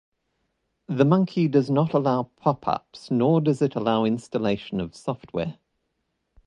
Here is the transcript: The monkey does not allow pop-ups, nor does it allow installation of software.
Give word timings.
The 0.87 1.05
monkey 1.05 1.47
does 1.47 1.69
not 1.69 1.93
allow 1.93 2.23
pop-ups, 2.37 3.11
nor 3.11 3.39
does 3.39 3.61
it 3.61 3.75
allow 3.75 4.03
installation 4.03 4.81
of 4.81 4.95
software. 4.95 5.59